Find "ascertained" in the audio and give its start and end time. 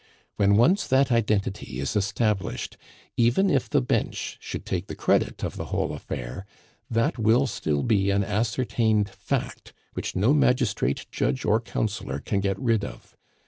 8.23-9.11